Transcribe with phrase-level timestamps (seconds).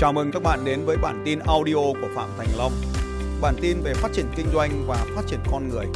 [0.00, 2.72] Chào mừng các bạn đến với bản tin audio của Phạm Thành Long.
[3.40, 5.86] Bản tin về phát triển kinh doanh và phát triển con người.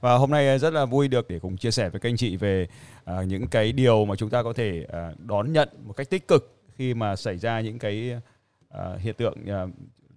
[0.00, 2.16] Và hôm nay à, rất là vui được để cùng chia sẻ với các anh
[2.16, 2.68] chị về
[3.10, 6.28] uh, những cái điều mà chúng ta có thể uh, đón nhận một cách tích
[6.28, 8.14] cực khi mà xảy ra những cái
[8.74, 9.70] uh, hiện tượng uh,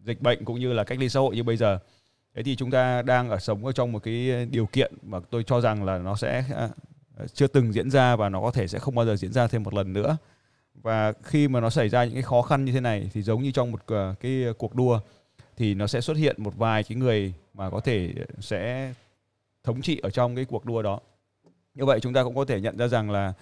[0.03, 1.79] dịch bệnh cũng như là cách ly xã hội như bây giờ.
[2.35, 5.43] Thế thì chúng ta đang ở sống ở trong một cái điều kiện mà tôi
[5.43, 6.71] cho rằng là nó sẽ uh,
[7.33, 9.63] chưa từng diễn ra và nó có thể sẽ không bao giờ diễn ra thêm
[9.63, 10.17] một lần nữa
[10.81, 13.43] và khi mà nó xảy ra những cái khó khăn như thế này thì giống
[13.43, 14.99] như trong một ờ, cái ờ, cuộc đua
[15.57, 18.93] thì nó sẽ xuất hiện một vài cái người mà có thể sẽ
[19.63, 20.99] thống trị ở trong cái cuộc đua đó.
[21.75, 23.33] Như vậy chúng ta cũng có thể nhận ra rằng là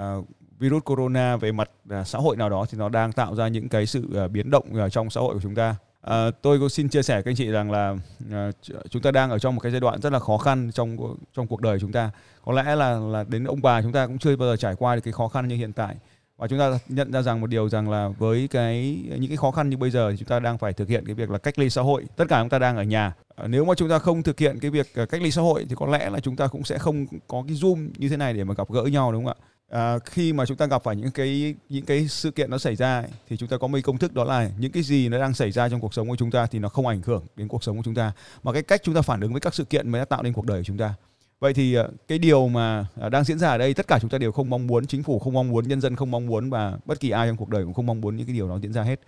[0.00, 0.26] uh,
[0.58, 3.68] virus corona về mặt uh, xã hội nào đó thì nó đang tạo ra những
[3.68, 5.76] cái sự uh, biến động uh, trong xã hội của chúng ta.
[6.02, 7.96] À, tôi cũng xin chia sẻ với các anh chị rằng là
[8.32, 8.50] à,
[8.90, 11.46] chúng ta đang ở trong một cái giai đoạn rất là khó khăn trong trong
[11.46, 12.10] cuộc đời chúng ta.
[12.44, 14.94] Có lẽ là là đến ông bà chúng ta cũng chưa bao giờ trải qua
[14.94, 15.96] được cái khó khăn như hiện tại
[16.36, 19.50] và chúng ta nhận ra rằng một điều rằng là với cái những cái khó
[19.50, 21.58] khăn như bây giờ thì chúng ta đang phải thực hiện cái việc là cách
[21.58, 22.04] ly xã hội.
[22.16, 23.14] Tất cả chúng ta đang ở nhà.
[23.36, 25.66] À, nếu mà chúng ta không thực hiện cái việc à, cách ly xã hội
[25.68, 28.32] thì có lẽ là chúng ta cũng sẽ không có cái zoom như thế này
[28.32, 29.46] để mà gặp gỡ nhau đúng không ạ?
[29.70, 32.76] À, khi mà chúng ta gặp phải những cái những cái sự kiện nó xảy
[32.76, 35.34] ra thì chúng ta có mấy công thức đó là những cái gì nó đang
[35.34, 37.64] xảy ra trong cuộc sống của chúng ta thì nó không ảnh hưởng đến cuộc
[37.64, 38.12] sống của chúng ta.
[38.42, 40.32] Mà cái cách chúng ta phản ứng với các sự kiện mới đã tạo nên
[40.32, 40.94] cuộc đời của chúng ta.
[41.42, 44.10] Vậy thì ờ, cái điều mà ờ, đang diễn ra ở đây tất cả chúng
[44.10, 46.50] ta đều không mong muốn, chính phủ không mong muốn, nhân dân không mong muốn
[46.50, 48.58] và bất kỳ ai trong cuộc đời cũng không mong muốn những cái điều đó
[48.62, 49.00] diễn ra hết.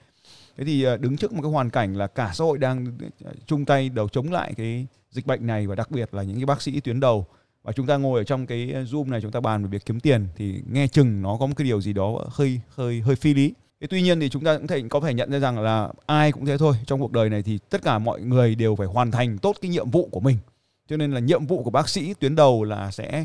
[0.56, 2.86] Thế thì ờ, đứng trước một cái hoàn cảnh là cả xã hội đang
[3.46, 6.46] chung tay đầu chống lại cái dịch bệnh này và đặc biệt là những cái
[6.46, 7.26] bác sĩ tuyến đầu
[7.62, 10.00] và chúng ta ngồi ở trong cái zoom này chúng ta bàn về việc kiếm
[10.00, 13.34] tiền thì nghe chừng nó có một cái điều gì đó hơi hơi hơi phi
[13.34, 13.54] lý.
[13.80, 16.32] Thế tuy nhiên thì chúng ta cũng thể có thể nhận ra rằng là ai
[16.32, 19.10] cũng thế thôi trong cuộc đời này thì tất cả mọi người đều phải hoàn
[19.10, 20.36] thành tốt cái nhiệm vụ của mình
[20.88, 23.24] cho nên là nhiệm vụ của bác sĩ tuyến đầu là sẽ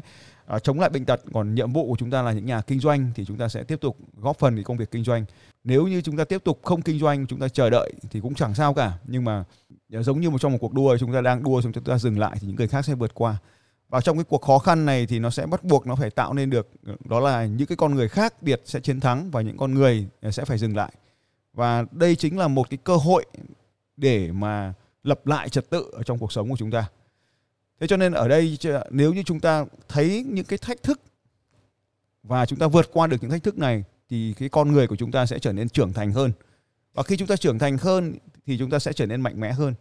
[0.55, 2.79] uh, chống lại bệnh tật còn nhiệm vụ của chúng ta là những nhà kinh
[2.79, 5.25] doanh thì chúng ta sẽ tiếp tục góp phần cái công việc kinh doanh.
[5.63, 8.36] Nếu như chúng ta tiếp tục không kinh doanh chúng ta chờ đợi thì cũng
[8.36, 9.43] chẳng sao cả nhưng mà
[9.89, 12.19] giống như một trong một cuộc đua chúng ta đang đua xong chúng ta dừng
[12.19, 13.37] lại thì những người khác sẽ vượt qua.
[13.89, 16.33] Và trong cái cuộc khó khăn này thì nó sẽ bắt buộc nó phải tạo
[16.33, 16.69] nên được
[17.05, 20.08] đó là những cái con người khác biệt sẽ chiến thắng và những con người
[20.31, 20.92] sẽ phải dừng lại.
[21.53, 23.25] Và đây chính là một cái cơ hội
[23.98, 26.89] để mà lập lại trật tự ở trong cuộc sống của chúng ta
[27.80, 28.58] thế cho nên ở đây
[28.90, 31.02] nếu như chúng ta thấy những cái thách thức
[32.23, 34.95] và chúng ta vượt qua được những thách thức này thì cái con người của
[34.95, 36.32] chúng ta sẽ trở nên trưởng thành hơn.
[36.94, 39.52] Và khi chúng ta trưởng thành hơn thì chúng ta sẽ trở nên mạnh mẽ
[39.52, 39.73] hơn.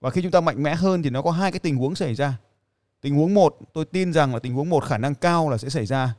[0.00, 2.14] Và khi chúng ta mạnh mẽ hơn thì nó có hai cái tình huống xảy
[2.14, 2.38] ra.
[3.00, 5.68] Tình huống một tôi tin rằng là tình huống một khả năng cao là sẽ
[5.68, 6.14] xảy ra.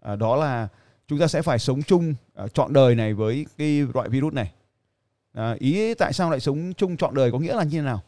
[0.00, 0.68] À, đó là
[1.08, 4.52] chúng ta sẽ phải sống chung à, trọn đời này với cái loại virus này.
[5.32, 8.02] À, ý tại sao lại sống chung trọn đời có nghĩa là như thế nào?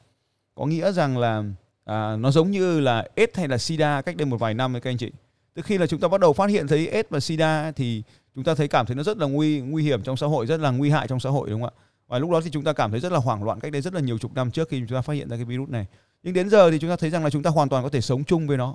[0.54, 1.44] Có nghĩa rằng là
[1.84, 4.80] à, nó giống như là AIDS hay là SIDA cách đây một vài năm với
[4.80, 5.12] các anh chị.
[5.54, 8.02] Từ khi là chúng ta bắt đầu phát hiện thấy AIDS và SIDA thì
[8.34, 10.60] chúng ta thấy cảm thấy nó rất là nguy nguy hiểm trong xã hội, rất
[10.60, 11.80] là nguy hại trong xã hội đúng không ạ?
[12.08, 13.94] Và lúc đó thì chúng ta cảm thấy rất là hoảng loạn cách đây rất
[13.94, 15.86] là nhiều chục năm trước khi chúng ta phát hiện ra cái virus này.
[16.22, 18.00] Nhưng đến giờ thì chúng ta thấy rằng là chúng ta hoàn toàn có thể
[18.00, 18.74] sống chung với nó.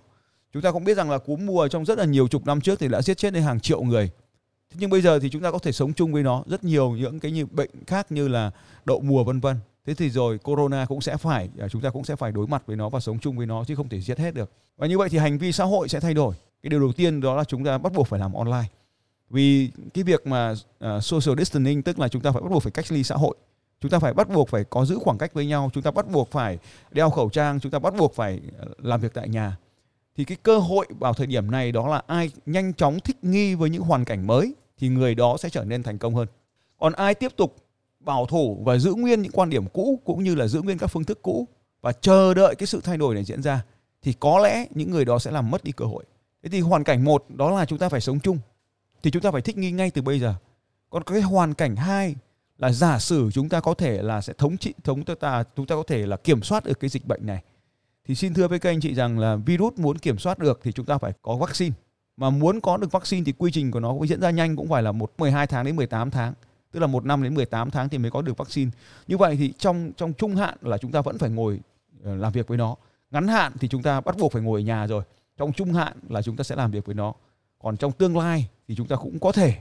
[0.53, 2.79] Chúng ta cũng biết rằng là cúm mùa trong rất là nhiều chục năm trước
[2.79, 4.09] thì đã giết chết đến hàng triệu người.
[4.69, 6.91] Thế nhưng bây giờ thì chúng ta có thể sống chung với nó rất nhiều
[6.91, 8.51] những cái như bệnh khác như là
[8.85, 12.03] đậu mùa vân vân thế thì rồi corona cũng sẽ phải à, chúng ta cũng
[12.03, 14.19] sẽ phải đối mặt với nó và sống chung với nó chứ không thể giết
[14.19, 14.51] hết được.
[14.77, 16.35] Và như vậy thì hành vi xã hội sẽ thay đổi.
[16.63, 18.65] Cái điều đầu tiên đó là chúng ta bắt buộc phải làm online.
[19.29, 22.71] Vì cái việc mà uh, social distancing tức là chúng ta phải bắt buộc phải
[22.71, 23.35] cách ly xã hội.
[23.81, 25.69] Chúng ta phải bắt buộc phải có giữ khoảng cách với nhau.
[25.73, 26.59] Chúng ta bắt buộc phải
[26.91, 27.59] đeo khẩu trang.
[27.59, 29.57] Chúng ta bắt buộc phải à, làm việc tại nhà.
[30.17, 33.55] Thì cái cơ hội vào thời điểm này đó là ai nhanh chóng thích nghi
[33.55, 36.27] với những hoàn cảnh mới thì người đó sẽ trở nên thành công hơn.
[36.79, 37.55] Còn ai tiếp tục
[38.05, 40.87] bảo thủ và giữ nguyên những quan điểm cũ cũng như là giữ nguyên các
[40.87, 41.47] phương thức cũ
[41.81, 43.63] và chờ đợi cái sự thay đổi này diễn ra,
[44.01, 46.03] thì có lẽ những người đó sẽ làm mất đi cơ hội.
[46.43, 48.37] Thế thì hoàn cảnh một đó là chúng ta phải sống chung,
[49.03, 50.33] thì chúng ta phải thích nghi ngay từ bây giờ.
[50.89, 52.15] Còn cái hoàn cảnh hai
[52.57, 55.75] là giả sử chúng ta có thể là sẽ thống trị, thống ta, chúng ta
[55.75, 57.43] có thể là kiểm soát được cái dịch bệnh này,
[58.07, 60.71] thì xin thưa với các anh chị rằng là virus muốn kiểm soát được thì
[60.71, 61.75] chúng ta phải có vaccine
[62.17, 64.67] mà muốn có được vaccine thì quy trình của nó cũng diễn ra nhanh, cũng
[64.67, 66.33] phải là một 12 tháng đến 18 tháng
[66.75, 68.71] tức là một năm đến 18 tháng thì mới có được vaccine.
[69.07, 71.59] Như vậy thì trong trong trung hạn là chúng ta vẫn phải ngồi
[72.03, 72.75] ờ, làm việc với nó.
[73.11, 75.03] Ngắn hạn thì chúng ta bắt buộc phải ngồi ở nhà rồi.
[75.37, 77.13] Trong trung hạn là chúng ta sẽ làm việc với nó.
[77.59, 79.55] Còn trong tương lai thì chúng ta cũng có thể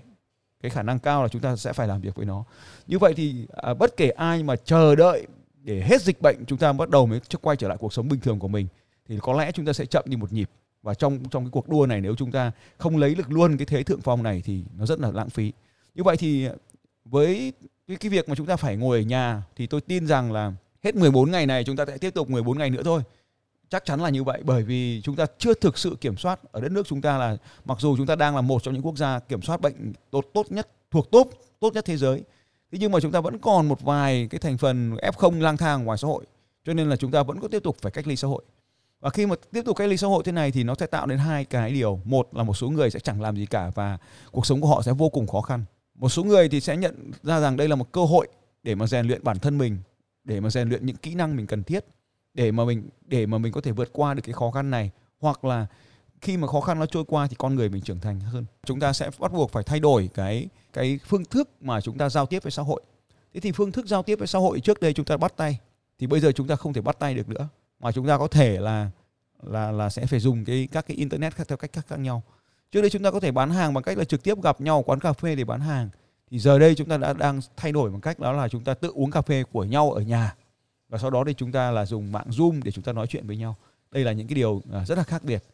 [0.62, 2.44] cái khả năng cao là chúng ta sẽ phải làm việc với nó.
[2.86, 5.26] Như vậy thì à, bất kể ai mà chờ đợi
[5.62, 8.20] để hết dịch bệnh chúng ta bắt đầu mới quay trở lại cuộc sống bình
[8.20, 8.66] thường của mình
[9.08, 10.50] thì có lẽ chúng ta sẽ chậm đi một nhịp.
[10.82, 13.66] Và trong trong cái cuộc đua này nếu chúng ta không lấy được luôn cái
[13.66, 15.52] thế thượng phong này thì nó rất là lãng phí.
[15.94, 16.48] Như vậy thì
[17.04, 17.52] với
[17.88, 20.52] cái, cái việc mà chúng ta phải ngồi ở nhà thì tôi tin rằng là
[20.84, 23.02] hết 14 ngày này chúng ta sẽ tiếp tục 14 ngày nữa thôi.
[23.68, 26.60] Chắc chắn là như vậy bởi vì chúng ta chưa thực sự kiểm soát ở
[26.60, 28.96] đất nước chúng ta là mặc dù chúng ta đang là một trong những quốc
[28.96, 31.30] gia kiểm soát bệnh tốt tốt nhất thuộc top
[31.60, 32.22] tốt nhất thế giới
[32.72, 35.84] thế nhưng mà chúng ta vẫn còn một vài cái thành phần f0 lang thang
[35.84, 36.24] ngoài xã hội
[36.64, 38.44] cho nên là chúng ta vẫn có tiếp tục phải cách ly xã hội.
[39.00, 41.06] Và khi mà tiếp tục cách ly xã hội thế này thì nó sẽ tạo
[41.06, 42.00] nên hai cái điều.
[42.04, 43.98] Một là một số người sẽ chẳng làm gì cả và
[44.32, 47.10] cuộc sống của họ sẽ vô cùng khó khăn một số người thì sẽ nhận
[47.22, 48.28] ra rằng đây là một cơ hội
[48.62, 49.78] để mà rèn luyện bản thân mình,
[50.24, 51.84] để mà rèn luyện những kỹ năng mình cần thiết,
[52.34, 54.90] để mà mình, để mà mình có thể vượt qua được cái khó khăn này.
[55.20, 55.66] Hoặc là
[56.20, 58.44] khi mà khó khăn nó trôi qua thì con người mình trưởng thành hơn.
[58.66, 62.08] Chúng ta sẽ bắt buộc phải thay đổi cái cái phương thức mà chúng ta
[62.08, 62.82] giao tiếp với xã hội.
[63.34, 65.58] Thế thì phương thức giao tiếp với xã hội trước đây chúng ta bắt tay,
[65.98, 67.48] thì bây giờ chúng ta không thể bắt tay được nữa.
[67.80, 68.90] Mà chúng ta có thể là
[69.42, 72.22] là là sẽ phải dùng cái, các cái internet khác, theo cách khác khác nhau
[72.74, 74.82] trước đây chúng ta có thể bán hàng bằng cách là trực tiếp gặp nhau
[74.82, 75.88] quán cà phê để bán hàng
[76.30, 78.74] thì giờ đây chúng ta đã đang thay đổi bằng cách đó là chúng ta
[78.74, 80.34] tự uống cà phê của nhau ở nhà
[80.88, 83.26] và sau đó thì chúng ta là dùng mạng zoom để chúng ta nói chuyện
[83.26, 83.56] với nhau
[83.90, 85.44] đây là những cái điều rất là khác biệt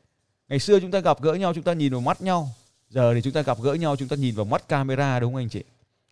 [0.49, 2.49] ngày xưa chúng ta gặp gỡ nhau chúng ta nhìn vào mắt nhau
[2.90, 5.43] giờ thì chúng ta gặp gỡ nhau chúng ta nhìn vào mắt camera đúng không
[5.43, 5.64] anh chị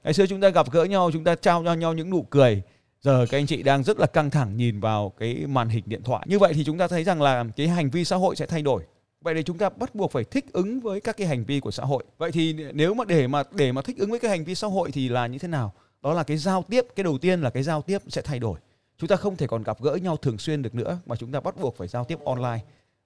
[0.05, 2.63] ngày xưa chúng ta gặp gỡ nhau chúng ta trao nhau nhau những nụ cười
[3.01, 6.03] giờ các anh chị đang rất là căng thẳng nhìn vào cái màn hình điện
[6.03, 8.47] thoại như vậy thì chúng ta thấy rằng là cái hành vi xã hội sẽ
[8.47, 8.83] thay đổi
[9.21, 11.71] vậy thì chúng ta bắt buộc phải thích ứng với các cái hành vi của
[11.71, 12.05] xã hội.
[12.19, 14.67] Vậy thì nếu mà để mà để mà thích ứng với cái hành vi xã
[14.67, 15.73] hội thì là như thế nào?
[16.03, 18.59] Đó là cái giao tiếp cái đầu tiên là cái giao tiếp sẽ thay đổi.
[18.99, 21.41] Chúng ta không thể còn gặp gỡ nhau thường xuyên được nữa mà chúng ta
[21.41, 22.59] bắt buộc phải giao tiếp online.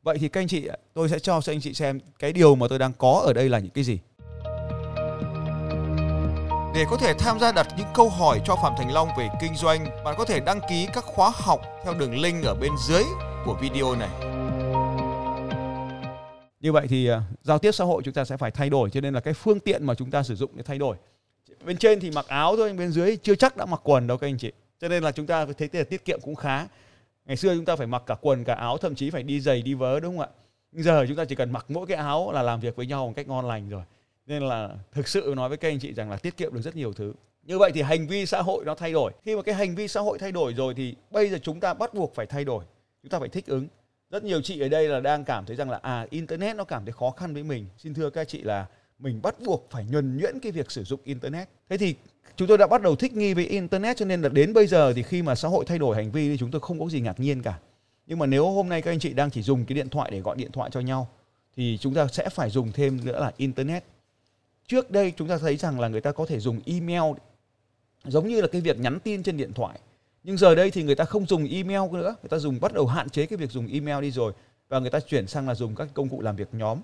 [0.03, 2.69] Vậy thì các anh chị tôi sẽ cho các anh chị xem cái điều mà
[2.69, 3.99] tôi đang có ở đây là những cái gì.
[6.75, 9.55] Để có thể tham gia đặt những câu hỏi cho Phạm Thành Long về kinh
[9.57, 13.03] doanh, bạn có thể đăng ký các khóa học theo đường link ở bên dưới
[13.45, 14.11] của video này.
[16.63, 19.01] Như vậy thì ờ, giao tiếp xã hội chúng ta sẽ phải thay đổi cho
[19.01, 20.97] nên là cái phương tiện mà chúng ta sử dụng để thay đổi.
[21.65, 24.27] Bên trên thì mặc áo thôi, bên dưới chưa chắc đã mặc quần đâu các
[24.27, 24.53] anh chị.
[24.81, 26.67] Cho nên là chúng ta thấy là tiết kiệm cũng khá.
[27.27, 29.63] Ngày xưa chúng ta phải mặc cả quần cả áo, thậm chí phải đi giày
[29.63, 30.29] đi vớ đúng không ạ?
[30.73, 33.07] Nhưng giờ chúng ta chỉ cần mặc mỗi cái áo là làm việc với nhau
[33.07, 33.83] một cách ngon lành rồi
[34.27, 36.77] nên là thực sự nói với các anh chị rằng là tiết kiệm được rất
[36.77, 37.13] nhiều thứ
[37.43, 39.89] như vậy thì hành vi xã hội nó thay đổi khi mà cái hành vi
[39.89, 42.65] xã hội thay đổi rồi thì bây giờ chúng ta bắt buộc phải thay đổi
[43.03, 43.67] chúng ta phải thích ứng
[44.13, 46.85] rất nhiều chị ở đây là đang cảm thấy rằng là à internet nó cảm
[46.85, 47.67] thấy khó khăn với mình.
[47.79, 48.67] Xin thưa các chị là
[48.99, 51.49] mình bắt buộc phải nhuần nhuyễn cái việc sử dụng internet.
[51.69, 51.95] Thế thì
[52.37, 54.93] chúng tôi đã bắt đầu thích nghi với internet cho nên là đến bây giờ
[54.93, 57.01] thì khi mà xã hội thay đổi hành vi thì chúng tôi không có gì
[57.01, 57.59] ngạc nhiên cả.
[58.07, 60.21] Nhưng mà nếu hôm nay các anh chị đang chỉ dùng cái điện thoại để
[60.21, 61.09] gọi điện thoại cho nhau
[61.57, 63.85] thì chúng ta sẽ phải dùng thêm nữa là internet.
[64.67, 67.13] Trước đây chúng ta thấy rằng là người ta có thể dùng email.
[68.05, 69.79] Giống như là cái việc nhắn tin trên điện thoại
[70.25, 72.17] nhưng giờ đây thì người ta không dùng email nữa.
[72.23, 74.33] Người ta dùng bắt đầu hạn chế cái việc dùng email đi rồi.
[74.69, 76.79] Và người ta chuyển sang là dùng các công cụ làm việc nhóm.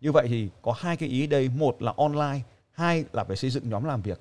[0.00, 1.48] Như vậy thì có hai cái ý đây.
[1.48, 2.40] Một là online
[2.72, 4.20] hai là phải xây dựng nhóm làm việc.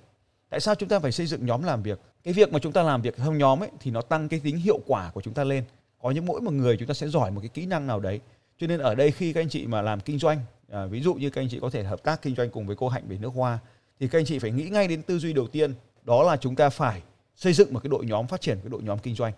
[0.49, 1.99] Tại sao chúng ta phải xây dựng nhóm làm việc?
[2.23, 4.57] Cái việc mà chúng ta làm việc theo nhóm ấy thì nó tăng cái tính
[4.57, 5.63] hiệu quả của chúng ta lên.
[6.01, 8.19] Có những mỗi một người chúng ta sẽ giỏi một cái kỹ năng nào đấy.
[8.57, 10.39] Cho nên ở đây khi các anh chị mà làm kinh doanh
[10.73, 12.75] à, ví dụ như các anh chị có thể hợp tác kinh doanh cùng với
[12.75, 13.59] cô hạnh về nước hoa
[13.99, 15.73] thì các anh chị phải nghĩ ngay đến tư duy đầu tiên
[16.03, 17.01] đó là chúng ta phải
[17.35, 19.33] xây dựng một cái đội nhóm phát triển cái đội nhóm kinh doanh.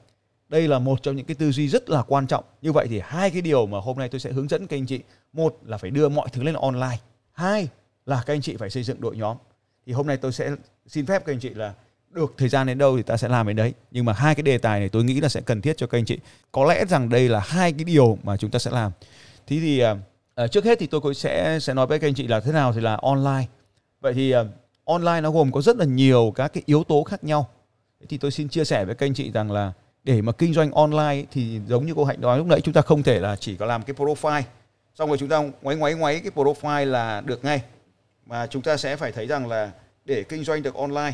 [0.50, 2.44] Đây là một trong những cái tư duy rất là quan trọng.
[2.62, 4.86] Như vậy thì hai cái điều mà hôm nay tôi sẽ hướng dẫn các anh
[4.86, 5.00] chị.
[5.34, 6.98] Một là phải đưa mọi thứ lên online.
[7.32, 7.68] Hai
[8.06, 9.38] là các anh chị phải xây dựng đội nhóm.
[9.86, 10.52] Thì hôm nay tôi sẽ
[10.88, 11.74] xin phép các anh chị là
[12.12, 13.74] được thời gian đến đâu thì ta sẽ làm đến đấy.
[13.92, 15.98] Nhưng mà hai cái đề tài này tôi nghĩ là sẽ cần thiết cho các
[15.98, 16.18] anh chị.
[16.52, 18.92] Có lẽ rằng đây là hai cái điều mà chúng ta sẽ làm.
[19.48, 19.84] Thế thì
[20.44, 22.52] uh, trước hết thì tôi cũng sẽ sẽ nói với các anh chị là thế
[22.52, 23.46] nào thì là online.
[24.02, 24.48] Vậy thì uh,
[24.86, 27.50] online nó gồm có rất là nhiều các cái yếu tố khác nhau
[28.00, 29.74] thế thì tôi xin chia sẻ với các anh chị rằng là
[30.04, 32.82] để mà kinh doanh online thì giống như cô hạnh nói lúc nãy, chúng ta
[32.82, 34.42] không thể là chỉ có làm cái profile
[34.96, 37.62] xong rồi chúng ta ngoáy ngoáy ngoáy cái profile là được ngay
[38.26, 39.72] mà chúng ta sẽ phải thấy rằng là
[40.06, 41.14] để kinh doanh được online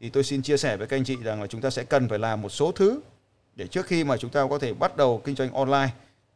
[0.00, 2.08] thì tôi xin chia sẻ với các anh chị rằng là chúng ta sẽ cần
[2.08, 3.00] phải làm một số thứ
[3.56, 5.90] để trước khi mà chúng ta có thể bắt đầu kinh doanh online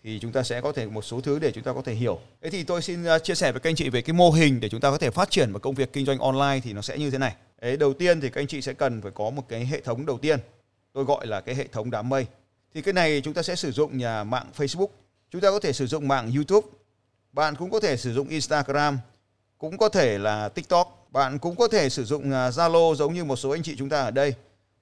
[0.05, 2.21] thì chúng ta sẽ có thể một số thứ để chúng ta có thể hiểu.
[2.43, 4.61] Thế thì tôi xin à, chia sẻ với các anh chị về cái mô hình
[4.61, 6.83] để chúng ta có thể phát triển một công việc kinh doanh online thì nó
[6.83, 7.35] sẽ như thế này.
[7.63, 10.07] Đấy, đầu tiên thì các anh chị sẽ cần phải có một cái hệ thống
[10.07, 10.41] đầu tiên.
[10.93, 12.27] Tôi gọi là cái hệ thống đám mây.
[12.75, 14.87] Thì cái này chúng ta sẽ sử dụng nhà mạng Facebook,
[15.31, 16.69] chúng ta có thể sử dụng mạng YouTube,
[17.33, 18.99] bạn cũng có thể sử dụng Instagram,
[19.59, 23.25] cũng có thể là TikTok bạn cũng có thể sử dụng à, Zalo giống như
[23.25, 24.35] một số anh chị chúng ta ở đây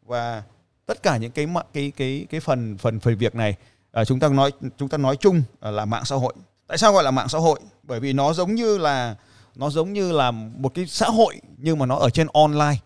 [0.02, 0.42] và
[0.86, 3.56] tất cả những cái cái cái cái phần phần phần việc này
[3.92, 6.34] à, chúng ta nói chúng ta nói chung à, là mạng xã hội.
[6.66, 7.60] Tại sao gọi là mạng xã hội?
[7.82, 9.16] Bởi vì nó giống như là
[9.54, 12.76] nó giống như là một cái xã hội nhưng mà nó ở trên online.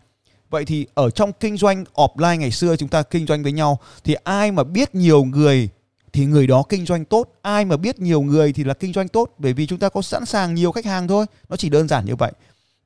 [0.50, 3.78] Vậy thì ở trong kinh doanh offline ngày xưa chúng ta kinh doanh với nhau
[4.04, 5.68] thì ai mà biết nhiều người
[6.12, 9.08] thì người đó kinh doanh tốt, ai mà biết nhiều người thì là kinh doanh
[9.08, 11.26] tốt bởi vì chúng ta có sẵn sàng nhiều khách hàng thôi.
[11.48, 12.32] Nó chỉ đơn giản như vậy.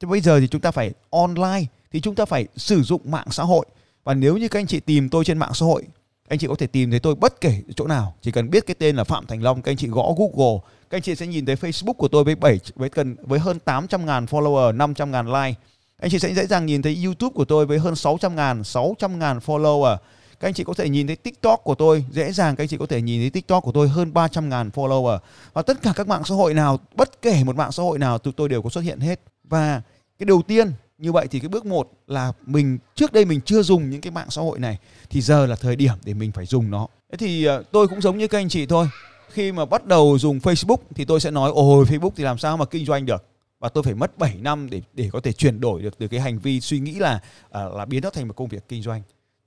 [0.01, 3.27] Thế bây giờ thì chúng ta phải online thì chúng ta phải sử dụng mạng
[3.31, 3.67] xã hội
[4.05, 5.85] và nếu như các anh chị tìm tôi trên mạng xã hội
[6.29, 8.75] anh chị có thể tìm thấy tôi bất kể chỗ nào chỉ cần biết cái
[8.79, 10.59] tên là Phạm Thành Long các anh chị gõ Google
[10.91, 13.59] các anh chị sẽ nhìn thấy Facebook của tôi với bảy, với gần với hơn
[13.59, 15.55] 800 ngàn follower 500 ngàn like.
[16.01, 19.19] Anh chị sẽ dễ dàng nhìn thấy YouTube của tôi với hơn 600 ngàn 600
[19.19, 19.97] ngàn follower.
[20.41, 22.77] Các anh chị có thể nhìn thấy TikTok của tôi, dễ dàng các anh chị
[22.77, 25.19] có thể nhìn thấy TikTok của tôi hơn 300 ngàn follower.
[25.53, 28.19] Và tất cả các mạng xã hội nào, bất kể một mạng xã hội nào,
[28.19, 29.21] tụi tôi đều có xuất hiện hết.
[29.45, 29.83] Và
[30.19, 33.63] cái đầu tiên, như vậy thì cái bước một là mình, trước đây mình chưa
[33.63, 34.79] dùng những cái mạng xã hội này,
[35.11, 36.87] thì giờ là thời điểm để mình phải dùng nó.
[37.13, 38.89] Thế thì ờ, tôi cũng giống như các anh chị thôi
[39.31, 42.57] khi mà bắt đầu dùng Facebook thì tôi sẽ nói ôi Facebook thì làm sao
[42.57, 43.25] mà kinh doanh được?
[43.61, 46.21] Và tôi phải mất 7 năm để để có thể chuyển đổi được từ cái
[46.21, 47.21] hành vi suy nghĩ là
[47.51, 49.03] à, là biến nó thành một công việc kinh doanh.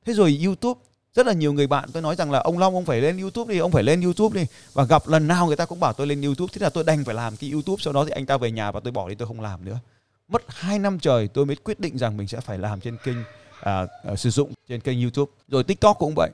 [0.05, 0.79] Thế rồi YouTube
[1.13, 3.53] rất là nhiều người bạn tôi nói rằng là ông Long ông phải lên YouTube
[3.53, 4.47] đi ông phải lên YouTube đi.
[4.73, 7.03] Và gặp lần nào người ta cũng bảo tôi lên YouTube thế là tôi đành
[7.03, 9.15] phải làm cái YouTube sau đó thì anh ta về nhà và tôi bỏ đi
[9.15, 9.79] tôi không làm nữa.
[10.27, 13.17] Mất 2 năm trời tôi mới quyết định rằng mình sẽ phải làm trên kênh
[13.61, 15.31] à, à, sử dụng trên kênh YouTube.
[15.47, 16.29] Rồi TikTok cũng vậy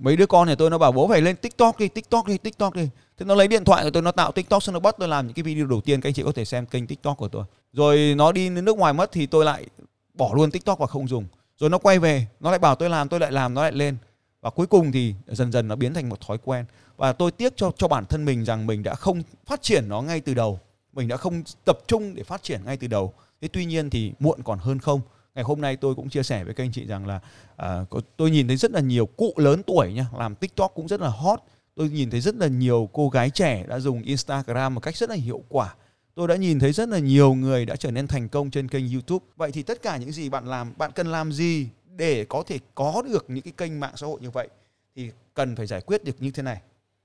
[0.00, 2.74] mấy đứa con này tôi nó bảo bố phải lên TikTok đi TikTok đi TikTok
[2.74, 2.88] đi.
[3.18, 5.26] Thế nó lấy điện thoại của tôi, nó tạo TikTok xong nó bắt tôi làm
[5.26, 7.44] những cái video đầu tiên, các anh chị có thể xem kênh TikTok của tôi.
[7.72, 9.66] Rồi nó đi đến nước ngoài mất thì tôi lại
[10.14, 11.24] bỏ luôn TikTok và không dùng.
[11.58, 13.96] Rồi nó quay về, nó lại bảo tôi làm, tôi lại làm, nó lại lên.
[14.40, 16.64] Và cuối cùng thì dần dần nó biến thành một thói quen.
[16.96, 20.02] Và tôi tiếc cho cho bản thân mình rằng mình đã không phát triển nó
[20.02, 20.60] ngay từ đầu.
[20.92, 23.12] Mình đã không tập trung để phát triển ngay từ đầu.
[23.40, 25.00] Thế tuy nhiên thì muộn còn hơn không
[25.34, 27.20] ngày hôm nay tôi cũng chia sẻ với các anh chị rằng là
[27.56, 27.84] à,
[28.16, 31.08] tôi nhìn thấy rất là nhiều cụ lớn tuổi nha làm tiktok cũng rất là
[31.08, 31.40] hot.
[31.74, 35.10] Tôi nhìn thấy rất là nhiều cô gái trẻ đã dùng instagram một cách rất
[35.10, 35.74] là hiệu quả.
[36.14, 38.92] Tôi đã nhìn thấy rất là nhiều người đã trở nên thành công trên kênh
[38.92, 39.26] youtube.
[39.36, 42.58] Vậy thì tất cả những gì bạn làm bạn cần làm gì để có thể
[42.74, 44.48] có được những cái kênh mạng xã hội như vậy?
[44.96, 46.60] Thì cần phải giải quyết được như thế này.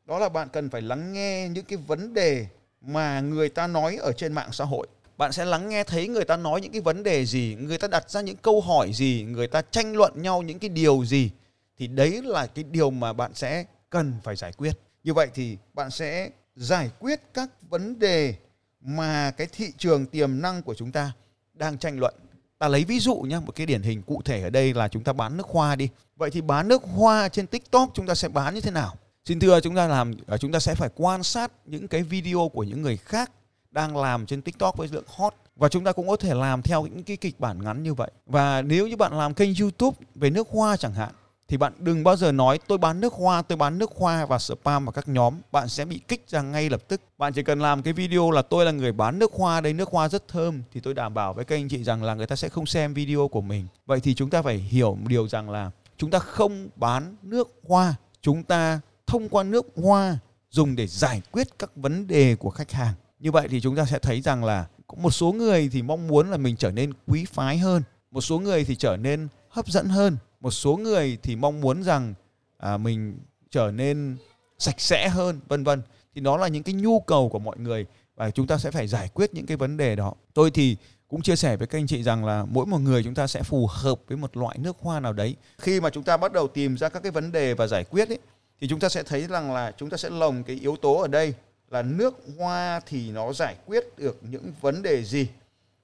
[0.06, 2.48] Đó là bạn cần phải lắng nghe những cái vấn đề
[2.82, 6.26] mà người ta nói ở trên mạng xã hội bạn sẽ lắng nghe thấy người
[6.26, 9.26] ta nói những cái vấn đề gì, người ta đặt ra những câu hỏi gì,
[9.28, 11.30] người ta tranh luận nhau những cái điều gì,
[11.78, 14.74] thì đấy là cái điều mà bạn sẽ cần phải giải quyết.
[15.04, 18.36] Như vậy thì bạn sẽ giải quyết các vấn đề
[18.82, 21.12] mà cái thị trường tiềm năng của chúng ta
[21.54, 22.16] đang tranh luận.
[22.60, 25.04] Ta lấy ví dụ nhé một cái điển hình cụ thể ở đây là chúng
[25.04, 25.90] ta bán nước hoa đi.
[26.16, 28.96] Vậy thì bán nước hoa trên tiktok chúng ta sẽ bán như thế nào?
[29.26, 32.64] Xin thưa, chúng ta làm, chúng ta sẽ phải quan sát những cái video của
[32.64, 33.32] những người khác
[33.78, 35.34] đang làm trên tiktok với lượng hot.
[35.56, 38.12] Và chúng ta cũng có thể làm theo những cái kịch bản ngắn như vậy.
[38.26, 41.12] Và nếu như bạn làm kênh youtube về nước hoa chẳng hạn,
[41.48, 44.40] thì bạn đừng bao giờ nói, tôi bán nước hoa, tôi bán nước hoa và
[44.40, 45.34] spam vào các nhóm.
[45.52, 47.02] Bạn sẽ bị kích ra ngay lập tức.
[47.18, 49.90] Bạn chỉ cần làm cái video là, tôi là người bán nước hoa đây, nước
[49.90, 52.36] hoa rất thơm, thì tôi đảm bảo với các anh chị rằng là người ta
[52.36, 53.68] sẽ không xem video của mình.
[53.86, 57.48] Vậy thì chúng ta phải hiểu một điều rằng là chúng ta không bán nước
[57.68, 57.96] hoa.
[58.22, 60.18] Chúng ta thông qua nước hoa
[60.50, 63.86] dùng để giải quyết các vấn đề của khách hàng như vậy thì chúng ta
[63.86, 66.94] sẽ thấy rằng là có một số người thì mong muốn là mình trở nên
[67.08, 71.18] quý phái hơn một số người thì trở nên hấp dẫn hơn một số người
[71.24, 72.14] thì mong muốn rằng
[72.58, 73.20] à, mình
[73.52, 74.18] trở nên
[74.58, 75.82] sạch sẽ hơn vân vân.
[76.16, 78.88] Thì đó là những cái nhu cầu của mọi người và chúng ta sẽ phải
[78.88, 80.14] giải quyết những cái vấn đề đó.
[80.34, 83.16] Tôi thì cũng chia sẻ với các anh chị rằng là mỗi một người chúng
[83.16, 85.36] ta sẽ phù hợp với một loại nước hoa nào đấy.
[85.58, 88.10] Khi mà chúng ta bắt đầu tìm ra các cái vấn đề và giải quyết
[88.10, 88.20] ấy,
[88.62, 91.08] thì chúng ta sẽ thấy rằng là chúng ta sẽ lồng cái yếu tố ở
[91.08, 91.34] đây
[91.70, 95.28] là nước hoa thì nó giải quyết được những vấn đề gì?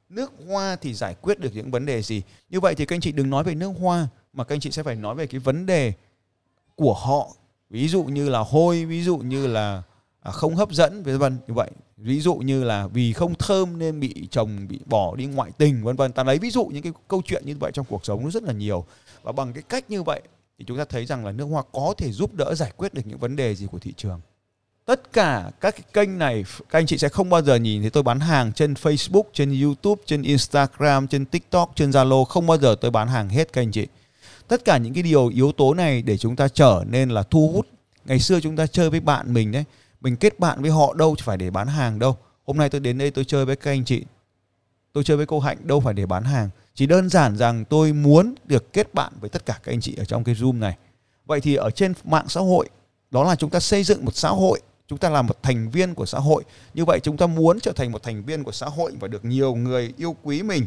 [0.09, 2.21] Nước hoa thì giải quyết được những vấn đề gì?
[2.49, 4.71] Như vậy thì các anh chị đừng nói về nước hoa, mà các anh chị
[4.71, 5.93] sẽ phải nói về cái vấn đề
[6.75, 7.29] của họ.
[7.69, 9.83] Ví dụ như là hôi, ví dụ như là
[10.21, 11.71] à, không hấp dẫn, vân vân, như vậy.
[11.97, 15.83] Ví dụ như là vì không thơm nên bị chồng bị bỏ đi ngoại tình,
[15.83, 16.11] vân vân.
[16.11, 18.43] Ta lấy ví dụ những cái câu chuyện như vậy trong cuộc sống nó rất
[18.43, 18.85] là nhiều.
[19.23, 20.21] Và bằng cái cách như vậy
[20.59, 23.01] thì chúng ta thấy rằng là nước hoa có thể giúp đỡ giải quyết được
[23.05, 24.21] những vấn đề gì của thị trường
[24.85, 27.89] tất cả các cái kênh này các anh chị sẽ không bao giờ nhìn thấy
[27.89, 32.57] tôi bán hàng trên Facebook, trên YouTube, trên Instagram, trên TikTok, trên Zalo không bao
[32.57, 33.87] giờ tôi bán hàng hết các anh chị.
[34.47, 37.51] Tất cả những cái điều yếu tố này để chúng ta trở nên là thu
[37.53, 37.67] hút.
[38.05, 39.63] Ngày xưa chúng ta chơi với bạn mình đấy,
[40.01, 42.17] mình kết bạn với họ đâu phải để bán hàng đâu.
[42.45, 44.03] Hôm nay tôi đến đây tôi chơi với các anh chị.
[44.93, 46.49] Tôi chơi với cô Hạnh đâu phải để bán hàng.
[46.75, 49.95] Chỉ đơn giản rằng tôi muốn được kết bạn với tất cả các anh chị
[49.97, 50.77] ở trong cái Zoom này.
[51.25, 52.69] Vậy thì ở trên mạng xã hội
[53.11, 55.95] đó là chúng ta xây dựng một xã hội chúng ta là một thành viên
[55.95, 56.43] của xã hội.
[56.73, 59.25] Như vậy chúng ta muốn trở thành một thành viên của xã hội và được
[59.25, 60.65] nhiều người yêu quý mình.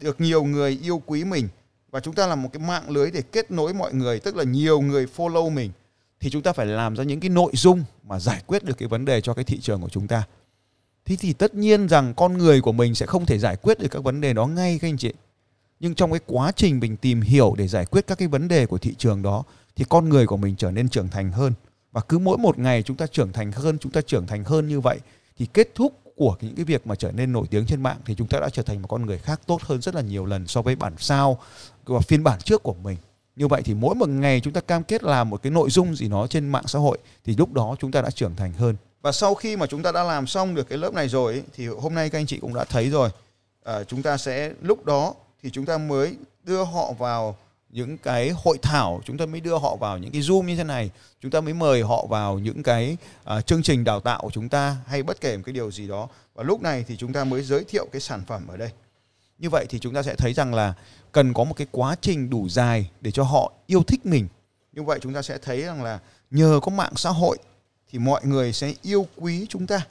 [0.00, 1.48] Được nhiều người yêu quý mình.
[1.90, 4.44] Và chúng ta là một cái mạng lưới để kết nối mọi người, tức là
[4.44, 5.70] nhiều người follow mình.
[6.20, 8.88] Thì chúng ta phải làm ra những cái nội dung mà giải quyết được cái
[8.88, 10.22] vấn đề cho cái thị trường của chúng ta.
[11.04, 13.88] Thế thì tất nhiên rằng con người của mình sẽ không thể giải quyết được
[13.90, 15.12] các vấn đề đó ngay, các anh chị.
[15.80, 18.66] Nhưng trong cái quá trình mình tìm hiểu để giải quyết các cái vấn đề
[18.66, 19.44] của thị trường đó,
[19.76, 21.52] thì con người của mình trở nên trưởng thành hơn
[21.96, 24.68] và cứ mỗi một ngày chúng ta trưởng thành hơn chúng ta trưởng thành hơn
[24.68, 24.98] như vậy
[25.38, 28.14] thì kết thúc của những cái việc mà trở nên nổi tiếng trên mạng thì
[28.14, 30.46] chúng ta đã trở thành một con người khác tốt hơn rất là nhiều lần
[30.46, 31.38] so với bản sao
[31.84, 32.96] và phiên bản trước của mình.
[33.36, 35.96] Như vậy thì mỗi một ngày chúng ta cam kết làm một cái nội dung
[35.96, 38.76] gì đó trên mạng xã hội thì lúc đó chúng ta đã trưởng thành hơn.
[39.02, 41.66] Và sau khi mà chúng ta đã làm xong được cái lớp này rồi thì
[41.66, 43.10] hôm nay các anh chị cũng đã thấy rồi.
[43.64, 47.36] À, chúng ta sẽ lúc đó thì chúng ta mới đưa họ vào
[47.70, 50.64] những cái hội thảo chúng ta mới đưa họ vào những cái zoom như thế
[50.64, 50.90] này.
[51.20, 52.96] Chúng ta mới mời họ vào những cái
[53.36, 55.88] uh, chương trình đào tạo của chúng ta hay bất kể một cái điều gì
[55.88, 56.08] đó.
[56.34, 58.70] Và lúc này thì chúng ta mới giới thiệu cái sản phẩm ở đây.
[59.38, 60.74] Như vậy thì chúng ta sẽ thấy rằng là
[61.12, 64.28] cần có một cái quá trình đủ dài để cho họ yêu thích mình.
[64.72, 65.98] Như vậy chúng ta sẽ thấy rằng là
[66.30, 67.38] nhờ có mạng xã hội
[67.90, 69.86] thì mọi người sẽ yêu quý chúng ta.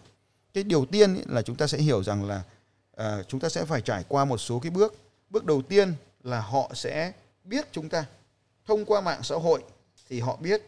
[0.53, 2.41] Cái điều tiên là chúng ta sẽ hiểu rằng là
[3.01, 4.95] uh, chúng ta sẽ phải trải qua một số cái bước.
[5.29, 7.11] Bước đầu tiên là họ sẽ
[7.45, 8.05] biết chúng ta.
[8.67, 9.63] Thông qua mạng xã hội
[10.09, 10.61] thì họ biết.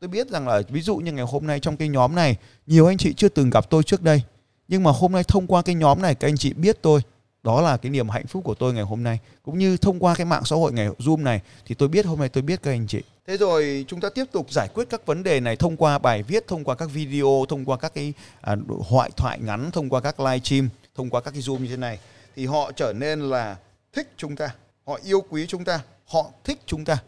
[0.00, 2.86] Tôi biết rằng là ví dụ như ngày hôm nay trong cái nhóm này nhiều
[2.86, 4.22] anh chị chưa từng gặp tôi trước đây.
[4.68, 7.00] Nhưng mà hôm nay thông qua cái nhóm này các anh chị biết tôi.
[7.42, 9.18] Đó là cái niềm hạnh phúc của tôi ngày hôm nay.
[9.42, 12.18] Cũng như thông qua cái mạng xã hội ngày zoom này thì tôi biết hôm
[12.18, 13.00] nay tôi biết các anh chị.
[13.26, 16.22] Thế rồi chúng ta tiếp tục giải quyết các vấn đề này thông qua bài
[16.22, 18.56] viết thông qua các video thông qua các cái à,
[18.88, 21.76] thoại thoại ngắn thông qua các live stream thông qua các cái zoom như thế
[21.76, 21.98] này.
[22.36, 23.56] Thì họ trở nên là
[23.92, 24.54] thích chúng ta.
[24.86, 26.98] Họ yêu quý chúng ta họ thích chúng ta.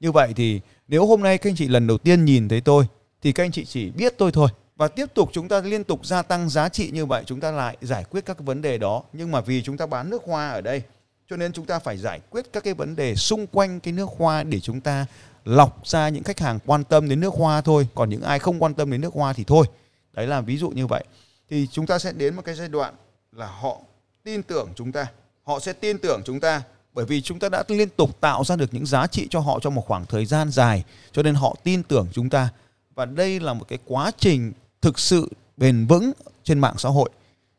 [0.00, 2.84] Như vậy thì nếu hôm nay các anh chị lần đầu tiên nhìn thấy tôi,
[3.22, 4.48] thì các anh chị chỉ biết tôi thôi.
[4.76, 7.50] Và tiếp tục chúng ta liên tục gia tăng giá trị như vậy, chúng ta
[7.50, 9.02] lại giải quyết các vấn đề đó.
[9.12, 10.82] Nhưng mà vì chúng ta bán nước hoa ở đây,
[11.30, 14.08] cho nên chúng ta phải giải quyết các cái vấn đề xung quanh cái nước
[14.16, 15.06] hoa để chúng ta
[15.44, 17.88] lọc ra những khách hàng quan tâm đến nước hoa thôi.
[17.94, 19.66] Còn những ai không quan tâm đến nước hoa thì thôi.
[20.12, 21.04] Đấy là ví dụ như vậy.
[21.50, 22.94] Thì chúng ta sẽ đến một cái giai đoạn
[23.32, 23.78] là họ
[24.24, 25.06] tin tưởng chúng ta.
[25.44, 26.62] Họ sẽ tin tưởng chúng ta
[26.94, 29.58] bởi vì chúng ta đã liên tục tạo ra được những giá trị cho họ
[29.60, 32.48] trong một khoảng thời gian dài cho nên họ tin tưởng chúng ta.
[32.94, 34.52] Và đây là một cái quá trình
[34.82, 36.12] thực sự bền vững
[36.44, 37.10] trên mạng xã hội.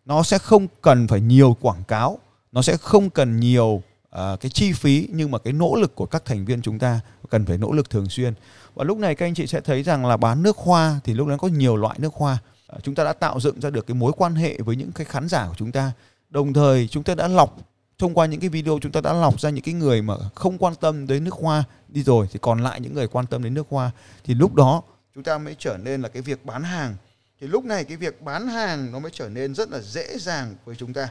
[0.05, 2.19] Nó sẽ không cần phải nhiều quảng cáo
[2.51, 6.05] nó sẽ không cần nhiều uh, cái chi phí nhưng mà cái nỗ lực của
[6.05, 8.33] các thành viên chúng ta cần phải nỗ lực thường xuyên.
[8.75, 11.27] Và lúc này các anh chị sẽ thấy rằng là bán nước hoa thì lúc
[11.27, 12.37] đó có nhiều loại nước hoa.
[12.75, 15.05] Uh, chúng ta đã tạo dựng ra được cái mối quan hệ với những cái
[15.05, 15.91] khán giả của chúng ta.
[16.29, 17.57] Đồng thời chúng ta đã lọc
[17.99, 20.57] thông qua những cái video chúng ta đã lọc ra những cái người mà không
[20.57, 23.53] quan tâm đến nước hoa đi rồi, thì còn lại những người quan tâm đến
[23.53, 23.91] nước hoa,
[24.23, 24.83] thì lúc đó
[25.15, 26.95] chúng ta mới trở nên là cái việc bán hàng.
[27.41, 30.55] Thì lúc này cái việc bán hàng nó mới trở nên rất là dễ dàng
[30.65, 31.09] với chúng ta.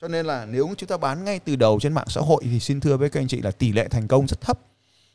[0.00, 2.60] Cho nên là nếu chúng ta bán ngay từ đầu trên mạng xã hội thì
[2.60, 4.58] xin thưa với các anh chị là tỷ lệ thành công rất thấp.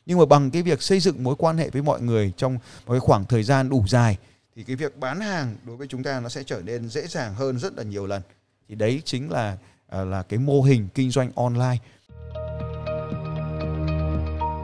[0.06, 2.54] Nhưng mà bằng cái việc xây dựng mối quan hệ với mọi người trong
[2.86, 4.18] một cái khoảng thời gian đủ dài,
[4.56, 7.34] thì cái việc bán hàng đối với chúng ta nó sẽ trở nên dễ dàng
[7.34, 8.22] hơn rất là nhiều lần.
[8.68, 9.56] Thì đấy chính là
[9.88, 11.78] À, là cái mô hình kinh doanh online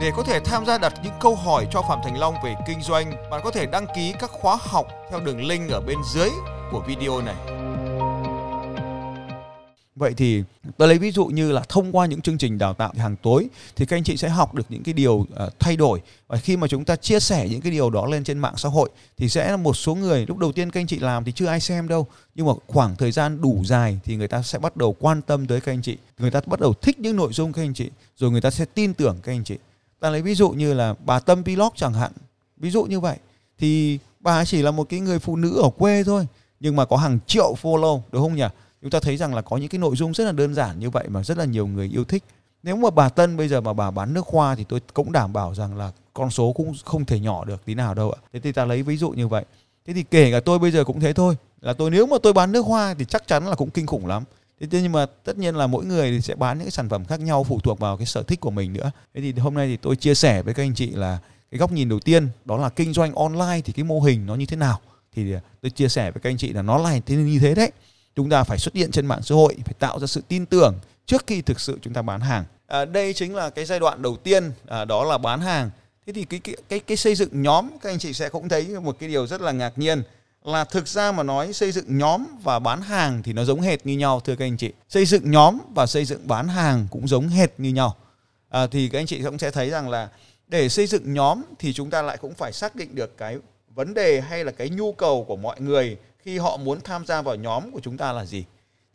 [0.03, 2.83] để có thể tham gia đặt những câu hỏi cho Phạm Thành Long về kinh
[2.83, 6.29] doanh, bạn có thể đăng ký các khóa học theo đường link ở bên dưới
[6.71, 7.62] của video này.
[9.97, 10.43] Vậy thì
[10.77, 13.49] tôi lấy ví dụ như là thông qua những chương trình đào tạo hàng tối
[13.77, 15.29] thì các anh chị sẽ học được những cái điều uh,
[15.59, 16.01] thay đổi.
[16.29, 18.69] Và khi mà chúng ta chia sẻ những cái điều đó lên trên mạng xã
[18.69, 21.33] hội thì sẽ là một số người lúc đầu tiên các anh chị làm thì
[21.33, 24.59] chưa ai xem đâu nhưng mà khoảng thời gian đủ dài thì người ta sẽ
[24.59, 25.97] bắt đầu quan tâm tới các anh chị.
[26.19, 28.65] Người ta bắt đầu thích những nội dung các anh chị rồi người ta sẽ
[28.65, 29.57] tin tưởng các anh chị.
[30.01, 32.13] Ta lấy ví dụ như là bà Tâm Vlog chẳng hạn
[32.57, 33.17] ví dụ như vậy.
[33.59, 36.27] Thì bà chỉ là một cái người phụ nữ ở quê thôi
[36.61, 38.45] nhưng mà có hàng triệu follow đúng không nhỉ?
[38.83, 40.91] Chúng ta thấy rằng là có những cái nội dung rất là đơn giản như
[40.91, 42.25] vậy mà rất là nhiều người yêu thích.
[42.63, 45.33] Nếu mà bà Tân bây giờ mà bà bán nước hoa thì tôi cũng đảm
[45.33, 48.19] bảo rằng là con số cũng không thể nhỏ được tí nào đâu ạ.
[48.33, 49.45] Thế thì ta lấy ví dụ như vậy.
[49.87, 51.37] Thế thì kể cả tôi bây giờ cũng thế thôi.
[51.61, 54.07] Là tôi nếu mà tôi bán nước hoa thì chắc chắn là cũng kinh khủng
[54.07, 54.25] lắm.
[54.61, 57.05] Thế nhưng mà tất nhiên là mỗi người thì sẽ bán những cái sản phẩm
[57.05, 58.91] khác nhau phụ thuộc vào cái sở thích của mình nữa.
[59.15, 61.19] Thế thì hôm nay thì tôi chia sẻ với các anh chị là
[61.51, 64.35] cái góc nhìn đầu tiên, đó là kinh doanh online thì cái mô hình nó
[64.35, 64.81] như thế nào?
[65.15, 67.71] Thì à, tôi chia sẻ với các anh chị là nó là như thế đấy
[68.17, 70.75] chúng ta phải xuất hiện trên mạng xã hội phải tạo ra sự tin tưởng
[71.07, 72.45] trước khi thực sự chúng ta bán hàng.
[72.67, 75.71] À, đây chính là cái giai đoạn đầu tiên à, đó là bán hàng.
[76.07, 78.81] Thế thì cái, cái cái cái xây dựng nhóm các anh chị sẽ cũng thấy
[78.81, 80.03] một cái điều rất là ngạc nhiên
[80.45, 83.87] là thực ra mà nói xây dựng nhóm và bán hàng thì nó giống hệt
[83.87, 84.73] như nhau thưa các anh chị.
[84.89, 87.97] Xây dựng nhóm và xây dựng bán hàng cũng giống hệt như nhau.
[88.49, 90.09] À, thì các anh chị cũng sẽ thấy rằng là
[90.49, 93.39] để xây dựng nhóm thì chúng ta lại cũng phải xác định được cái
[93.75, 97.23] vấn đề hay là cái nhu cầu của mọi người khi họ muốn tham gia
[97.23, 98.45] vào nhóm của chúng ta là gì?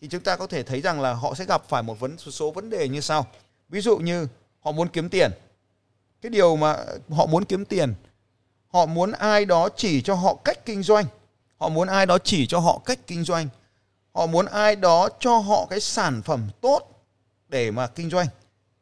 [0.02, 2.52] Thì chúng ta có thể thấy rằng là họ sẽ gặp phải một vấn, số
[2.52, 3.28] vấn đề như sau.
[3.70, 4.28] Ví dụ như
[4.60, 5.32] họ muốn kiếm tiền.
[6.22, 6.78] Cái điều mà
[7.10, 7.94] họ muốn kiếm tiền,
[8.68, 11.06] họ muốn ai đó chỉ cho họ cách kinh doanh.
[11.58, 13.48] Họ muốn ai đó chỉ cho họ cách kinh doanh.
[14.14, 17.06] Họ muốn ai đó cho họ cái sản phẩm tốt
[17.50, 18.28] để mà kinh doanh.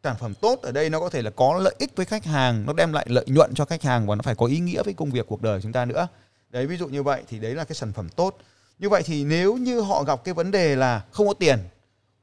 [0.03, 2.65] Sản phẩm tốt ở đây nó có thể là có lợi ích với khách hàng,
[2.65, 4.93] nó đem lại lợi nhuận cho khách hàng và nó phải có ý nghĩa với
[4.93, 6.07] công việc cuộc đời chúng ta nữa
[6.49, 8.37] đấy, ví dụ như vậy thì đấy là cái sản phẩm tốt.
[8.79, 11.59] Như vậy thì nếu như họ gặp cái vấn đề là không có tiền,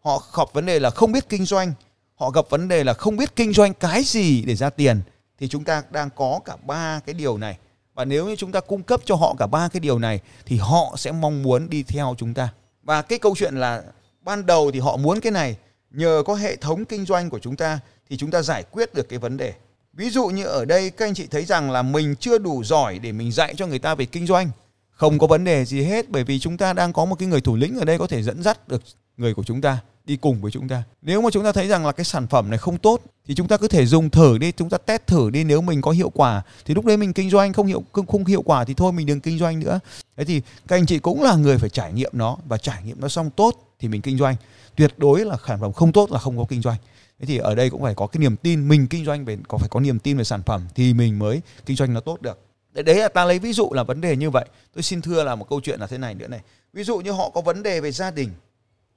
[0.01, 1.73] họ gặp vấn đề là không biết kinh doanh,
[2.15, 5.01] họ gặp vấn đề là không biết kinh doanh cái gì để ra tiền,
[5.39, 7.59] thì chúng ta đang có cả ba cái điều này.
[7.95, 10.57] Và nếu như chúng ta cung cấp cho họ cả ba cái điều này, thì
[10.57, 12.49] họ sẽ mong muốn đi theo chúng ta.
[12.83, 13.83] Và cái câu chuyện là
[14.21, 15.57] ban đầu thì họ muốn cái này,
[15.91, 19.09] nhờ có hệ thống kinh doanh của chúng ta thì chúng ta giải quyết được
[19.09, 19.53] cái vấn đề
[19.92, 22.98] ví dụ như ở đây, các anh chị thấy rằng là mình chưa đủ giỏi
[22.98, 24.50] để mình dạy cho người ta về kinh doanh.
[24.90, 27.40] Không có vấn đề gì hết, bởi vì chúng ta đang có một cái người
[27.40, 28.83] thủ lĩnh ở đây có thể dẫn dắt được
[29.16, 30.83] người của chúng ta, đi cùng với chúng ta.
[31.02, 33.48] Nếu mà chúng ta thấy rằng là cái sản phẩm này không tốt, thì chúng
[33.48, 36.11] ta cứ thể dùng thử đi, chúng ta test thử đi, nếu mình có hiệu
[36.14, 36.42] quả.
[36.64, 39.20] Thì lúc đấy mình kinh doanh, không hiệu không hiệu quả thì thôi, mình đừng
[39.20, 39.81] kinh doanh nữa.
[40.16, 43.00] Thế thì các anh chị cũng là người phải trải nghiệm nó, và trải nghiệm
[43.00, 44.37] nó xong tốt thì mình kinh doanh.
[44.76, 46.76] Tuyệt đối là sản phẩm không tốt là không có kinh doanh
[47.23, 49.59] thế thì ở đây cũng phải có cái niềm tin, mình kinh doanh về, có
[49.59, 52.39] phải có niềm tin về sản phẩm thì mình mới kinh doanh nó tốt được.
[52.73, 54.45] Đấy là ta lấy ví dụ là vấn đề như vậy.
[54.75, 56.41] Tôi xin thưa là một câu chuyện là thế này nữa này.
[56.73, 58.31] Ví dụ như họ có vấn đề về gia đình.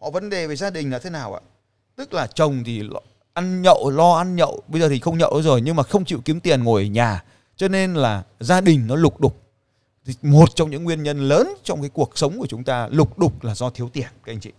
[0.02, 1.42] Họ vấn đề về gia đình là thế nào ạ?
[1.96, 2.84] Tức là chồng thì
[3.34, 4.64] ăn nhậu, lo ăn nhậu.
[4.68, 7.24] Bây giờ thì không nhậu rồi nhưng mà không chịu kiếm tiền ngồi ở nhà.
[7.56, 9.42] Cho nên là gia đình nó lục đục.
[10.06, 13.20] Thì một trong những nguyên nhân lớn trong cái cuộc sống của chúng ta lục
[13.20, 14.52] đục là do thiếu tiền, các anh chị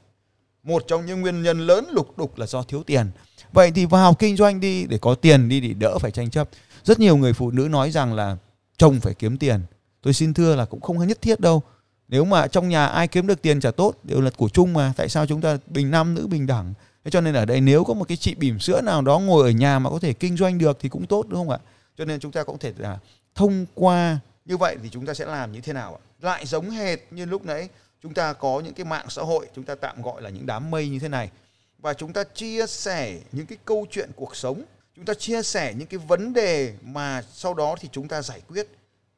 [0.67, 3.11] một trong những nguyên nhân lớn lục đục là do thiếu tiền.
[3.53, 6.49] Vậy thì vào kinh doanh đi, để có tiền đi để đỡ phải tranh chấp.
[6.85, 8.37] Rất nhiều người phụ nữ nói rằng là
[8.77, 9.61] chồng phải kiếm tiền.
[10.03, 11.63] Tôi xin thưa là cũng không nhất thiết đâu.
[12.09, 14.93] Nếu mà trong nhà ai kiếm được tiền chả tốt, đều là của chung mà,
[14.97, 16.75] tại sao chúng ta bình nam nữ bình đẳng?
[17.05, 19.49] Thế cho nên ở đây nếu có một cái chị bỉm sữa nào đó ngồi
[19.49, 21.59] ở nhà mà có thể kinh doanh được thì cũng tốt, đúng không ạ?
[21.99, 22.99] Cho nên chúng ta cũng thể là
[23.35, 26.01] thông qua như vậy thì chúng ta sẽ làm như thế nào ạ?
[26.21, 27.69] Lại giống hệt như lúc nãy
[28.03, 30.71] chúng ta có những cái mạng xã hội, chúng ta tạm gọi là những đám
[30.71, 31.31] mây như thế này.
[31.79, 34.63] Và chúng ta chia sẻ những cái câu chuyện cuộc sống.
[34.97, 38.41] Chúng ta chia sẻ những cái vấn đề mà sau đó thì chúng ta giải
[38.49, 38.67] quyết.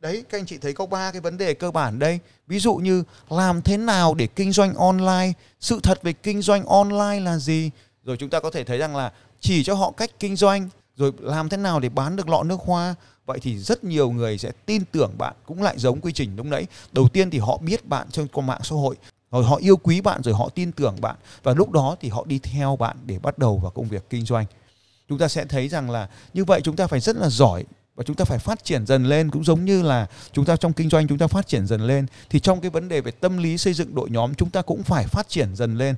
[0.01, 2.19] Đấy, các anh chị thấy có ba cái vấn đề cơ bản đây.
[2.47, 5.33] Ví dụ như làm thế nào để kinh doanh online?
[5.61, 7.71] Sự thật về kinh doanh online là gì?
[8.05, 11.12] Rồi chúng ta có thể thấy rằng là chỉ cho họ cách kinh doanh, rồi
[11.19, 12.95] làm thế nào để bán được lọ nước hoa?
[13.29, 16.47] Vậy thì rất nhiều người sẽ tin tưởng bạn cũng lại giống quy trình lúc
[16.47, 16.67] nãy.
[16.93, 18.97] Đầu tiên thì họ biết bạn trên qua mạng xã hội,
[19.31, 21.17] rồi họ yêu quý bạn, rồi họ tin tưởng bạn.
[21.43, 24.25] Và lúc đó thì họ đi theo bạn để bắt đầu vào công việc kinh
[24.25, 24.47] doanh.
[25.09, 27.64] Chúng ta sẽ thấy rằng là như vậy chúng ta phải rất là giỏi
[27.97, 29.31] và chúng ta phải phát triển dần lên.
[29.31, 32.07] Cũng giống như là chúng ta trong kinh doanh chúng ta phát triển dần lên,
[32.31, 34.83] thì trong cái vấn đề về tâm lý xây dựng đội nhóm chúng ta cũng
[34.83, 35.95] phải phát triển dần lên.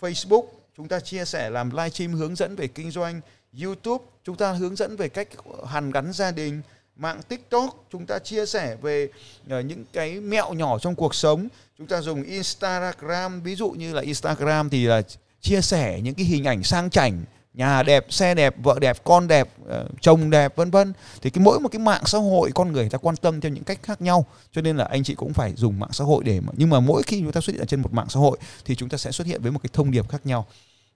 [0.00, 0.44] Facebook,
[0.76, 3.20] chúng ta chia sẻ, làm livestream hướng dẫn về kinh doanh
[3.62, 5.28] YouTube, chúng ta hướng dẫn về cách
[5.66, 6.62] hàn gắn gia đình,
[6.96, 9.08] mạng TikTok, chúng ta chia sẻ về
[9.48, 11.48] ờ, những cái mẹo nhỏ trong cuộc sống.
[11.78, 15.02] Chúng ta dùng Instagram, ví dụ như là Instagram thì là
[15.40, 19.28] chia sẻ những cái hình ảnh sang chảnh, nhà đẹp, xe đẹp, vợ đẹp, con
[19.28, 20.92] đẹp ờ, chồng đẹp, vân vân.
[21.22, 23.64] Thì cái mỗi một cái mạng xã hội, con người ta quan tâm theo những
[23.64, 24.26] cách khác nhau.
[24.52, 26.80] Cho nên là anh chị cũng phải dùng mạng xã hội để mà, nhưng mà
[26.80, 28.98] mỗi khi chúng ta xuất hiện ở trên một mạng xã hội thì chúng ta
[28.98, 30.46] sẽ xuất hiện với một cái thông điệp khác nhau.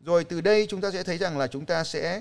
[0.05, 2.21] Rồi từ đây chúng ta sẽ thấy rằng là chúng ta sẽ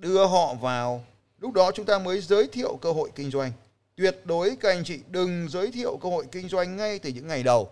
[0.00, 1.04] đưa họ vào.
[1.40, 3.52] Lúc đó chúng ta mới giới thiệu cơ hội kinh doanh.
[3.96, 7.28] Tuyệt đối các anh chị đừng giới thiệu cơ hội kinh doanh ngay từ những
[7.28, 7.68] ngày đầu.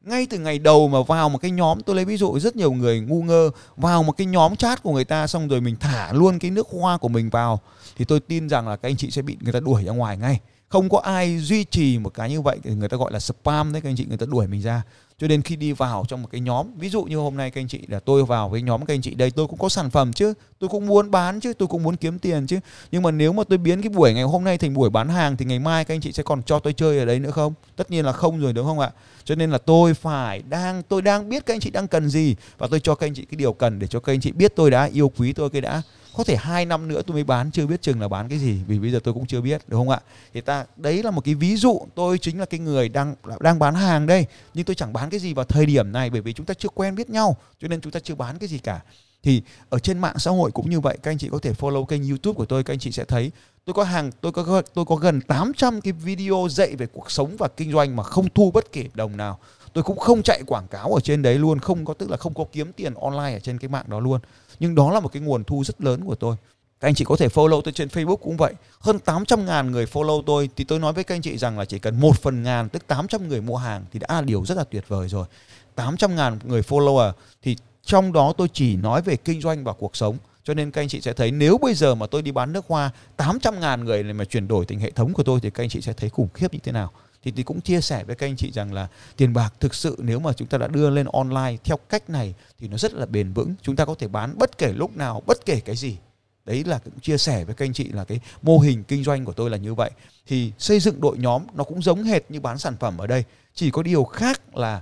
[0.00, 2.72] Ngay từ ngày đầu mà vào một cái nhóm, tôi lấy ví dụ, rất nhiều
[2.72, 6.12] người ngu ngơ, vào một cái nhóm chat của người ta xong rồi mình thả
[6.12, 7.60] luôn cái nước hoa của mình vào,
[7.96, 10.16] thì tôi tin rằng là các anh chị sẽ bị người ta đuổi ra ngoài
[10.16, 13.20] ngay không có ai duy trì một cái như vậy, thì người ta gọi là
[13.20, 14.82] spam đấy, các anh chị, người ta đuổi mình ra.
[15.20, 17.60] Cho nên khi đi vào trong một cái nhóm, ví dụ như hôm nay các
[17.60, 19.90] anh chị là tôi vào với nhóm các anh chị, đây tôi cũng có sản
[19.90, 22.58] phẩm chứ, tôi cũng muốn bán chứ, tôi cũng muốn kiếm tiền chứ.
[22.92, 25.36] Nhưng mà nếu mà tôi biến cái buổi ngày hôm nay thành buổi bán hàng,
[25.36, 27.54] thì ngày mai các anh chị sẽ còn cho tôi chơi ở đấy nữa không?
[27.76, 28.90] Tất nhiên là không rồi, đúng không ạ?
[29.24, 32.36] Cho nên là tôi phải đang, tôi đang biết các anh chị đang cần gì,
[32.58, 34.52] và tôi cho các anh chị cái điều cần để cho các anh chị biết
[34.56, 35.82] tôi đã, yêu quý tôi cái đã
[36.16, 38.58] có thể hai năm nữa tôi mới bán, chưa biết chừng là bán cái gì,
[38.66, 40.00] vì bây giờ tôi cũng chưa biết đúng không ạ?
[40.34, 43.58] Thì ta, đấy là một cái ví dụ, tôi chính là cái người đang đang
[43.58, 46.32] bán hàng đây, nhưng tôi chẳng bán cái gì vào thời điểm này, bởi vì
[46.32, 48.80] chúng ta chưa quen biết nhau, cho nên chúng ta chưa bán cái gì cả.
[49.22, 51.84] Thì ở trên mạng xã hội cũng như vậy, các anh chị có thể follow
[51.84, 53.30] kênh YouTube của tôi, các anh chị sẽ thấy.
[53.64, 57.36] Tôi có hàng, tôi có tôi có gần 800 cái video dạy về cuộc sống
[57.38, 59.38] và kinh doanh mà không thu bất kỳ đồng nào
[59.78, 62.34] tôi cũng không chạy quảng cáo ở trên đấy luôn, không có, tức là không
[62.34, 64.20] có kiếm tiền online ở trên cái mạng đó luôn.
[64.60, 66.36] Nhưng đó là một cái nguồn thu rất lớn của tôi.
[66.80, 68.54] Các anh chị có thể follow tôi trên Facebook cũng vậy.
[68.80, 71.64] Hơn 800 ngàn người follow tôi thì tôi nói với các anh chị rằng là
[71.64, 74.58] chỉ cần một phần ngàn, tức 800 người mua hàng thì đã là điều rất
[74.58, 75.26] là tuyệt vời rồi.
[75.74, 77.12] 800 ngàn người follower
[77.42, 80.16] thì trong đó tôi chỉ nói về kinh doanh và cuộc sống.
[80.44, 82.64] Cho nên các anh chị sẽ thấy nếu bây giờ mà tôi đi bán nước
[82.68, 85.62] hoa 800 ngàn người này mà chuyển đổi thành hệ thống của tôi thì các
[85.62, 86.92] anh chị sẽ thấy khủng khiếp như thế nào
[87.28, 89.96] thì thì cũng chia sẻ với các anh chị rằng là tiền bạc thực sự
[89.98, 93.06] nếu mà chúng ta đã đưa lên online theo cách này thì nó rất là
[93.06, 93.54] bền vững.
[93.62, 95.96] Chúng ta có thể bán bất kể lúc nào, bất kể cái gì.
[96.44, 99.24] Đấy là cũng chia sẻ với các anh chị là cái mô hình kinh doanh
[99.24, 99.90] của tôi là như vậy.
[100.26, 103.24] Thì xây dựng đội nhóm nó cũng giống hệt như bán sản phẩm ở đây.
[103.54, 104.80] Chỉ có điều khác là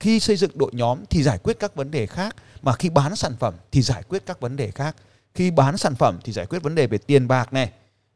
[0.00, 3.16] khi xây dựng đội nhóm thì giải quyết các vấn đề khác, mà khi bán
[3.16, 4.96] sản phẩm thì giải quyết các vấn đề khác.
[5.34, 7.72] Khi bán sản phẩm thì giải quyết vấn đề về tiền bạc này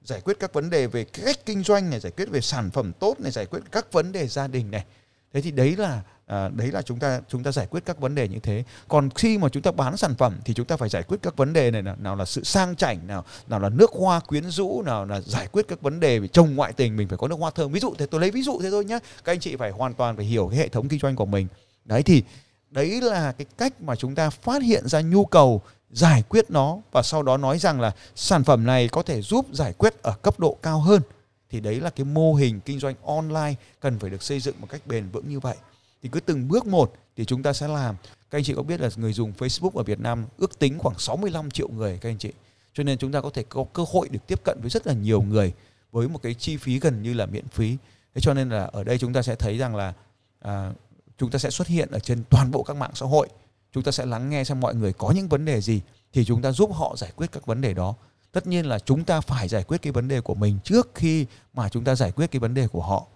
[0.07, 2.92] giải quyết các vấn đề về cách kinh doanh này giải quyết về sản phẩm
[2.92, 4.85] tốt này giải quyết các vấn đề gia đình này.
[5.33, 8.14] Thế thì đấy là à, đấy là chúng ta chúng ta giải quyết các vấn
[8.14, 8.64] đề như thế.
[8.88, 11.37] Còn khi mà chúng ta bán sản phẩm thì chúng ta phải giải quyết các
[11.37, 14.51] vấn đề này nào, nào là sự sang chảnh nào nào là nước hoa quyến
[14.51, 17.29] rũ nào là giải quyết các vấn đề về chồng ngoại tình mình phải có
[17.29, 17.73] nước hoa thơm.
[17.73, 19.95] Ví dụ thế tôi lấy ví dụ thế thôi nhé các anh chị phải hoàn
[19.95, 21.47] toàn phải hiểu cái hệ thống kinh doanh của mình.
[21.85, 22.23] Đấy thì
[22.71, 26.79] đấy là cái cách mà chúng ta phát hiện ra nhu cầu giải quyết nó
[26.92, 30.12] và sau đó nói rằng là sản phẩm này có thể giúp giải quyết ở
[30.22, 31.03] cấp độ cao hơn
[31.51, 34.66] thì đấy là cái mô hình kinh doanh online cần phải được xây dựng một
[34.70, 35.57] cách bền vững như vậy.
[36.03, 37.96] Thì cứ từng bước một thì chúng ta sẽ làm.
[38.31, 40.99] Các anh chị có biết là người dùng Facebook ở Việt Nam ước tính khoảng
[40.99, 42.33] 65 triệu người các anh chị.
[42.75, 44.92] Cho nên chúng ta có thể có cơ hội được tiếp cận với rất là
[44.92, 45.53] nhiều người
[45.92, 47.77] với một cái chi phí gần như là miễn phí.
[48.14, 49.92] Thế cho nên là ở đây chúng ta sẽ thấy rằng là
[50.40, 50.72] à,
[51.18, 53.29] chúng ta sẽ xuất hiện ở trên toàn bộ các mạng xã hội
[53.77, 55.81] chúng ta sẽ lắng nghe xem mọi người có những vấn đề gì
[56.12, 57.95] thì chúng ta giúp họ giải quyết các vấn đề đó.
[58.33, 61.27] Tất nhiên là chúng ta phải giải quyết cái vấn đề của mình trước khi
[61.55, 63.07] mà chúng ta giải quyết cái vấn đề của họ.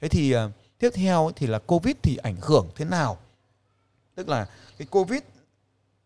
[0.00, 3.18] Thế thì ờ, tiếp theo thì là covid thì ảnh hưởng thế nào?
[4.14, 4.46] Tức là
[4.78, 5.20] cái covid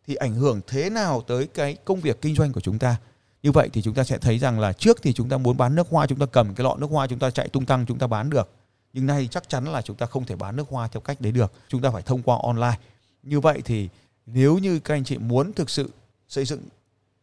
[0.06, 2.96] thì ảnh hưởng thế nào tới cái công việc kinh doanh của chúng ta?
[3.42, 5.74] Như vậy thì chúng ta sẽ thấy rằng là trước thì chúng ta muốn bán
[5.74, 7.98] nước hoa, chúng ta cầm cái lọ nước hoa, chúng ta chạy tung tăng, chúng
[7.98, 8.50] ta bán được.
[8.92, 11.32] Nhưng nay chắc chắn là chúng ta không thể bán nước hoa theo cách đấy
[11.32, 11.52] được.
[11.68, 12.78] Chúng ta phải thông qua online
[13.28, 13.88] như vậy thì
[14.26, 15.90] nếu như các anh chị muốn thực sự
[16.28, 16.60] xây dựng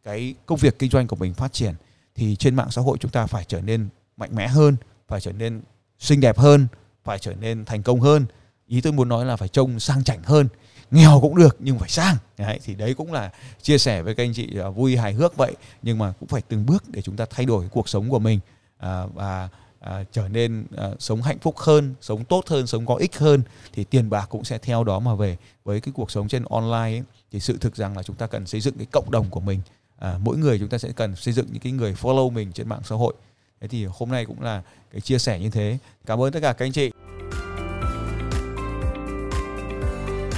[0.03, 1.73] cái công việc kinh doanh của mình phát triển
[2.15, 3.87] thì trên mạng xã hội chúng ta phải trở nên
[4.17, 4.75] mạnh mẽ hơn
[5.07, 5.61] phải trở nên
[5.99, 6.67] xinh đẹp hơn
[7.03, 8.25] phải trở nên thành công hơn.
[8.67, 10.47] Ý tôi muốn nói là phải trông sang chảnh hơn
[10.91, 12.15] nghèo cũng được nhưng phải sang.
[12.37, 15.37] Đấy, thì đấy cũng là chia sẻ với các anh chị à, vui hài hước
[15.37, 18.19] vậy nhưng mà cũng phải từng bước để chúng ta thay đổi cuộc sống của
[18.19, 18.39] mình.
[18.77, 19.49] À, và
[19.86, 23.41] à, trở nên à, sống hạnh phúc hơn sống tốt hơn sống có ích hơn
[23.74, 25.38] thì tiền bạc cũng sẽ theo đó mà về.
[25.63, 28.45] Với cái cuộc sống trên online ấy, thì sự thực rằng là chúng ta cần
[28.45, 29.62] xây dựng cái cộng đồng của mình.
[30.00, 32.69] À, mỗi người chúng ta sẽ cần xây dựng những cái người follow mình trên
[32.69, 33.13] mạng xã hội.
[33.62, 35.78] Thế thì hôm nay cũng là cái chia sẻ như thế.
[36.06, 36.91] Cảm ơn tất cả các anh chị.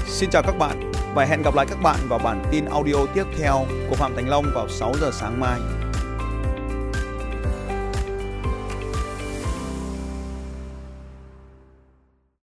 [0.07, 3.25] Xin chào các bạn và hẹn gặp lại các bạn vào bản tin audio tiếp
[3.37, 5.86] theo của Phạm Thành Long vào 6 giờ sáng mai.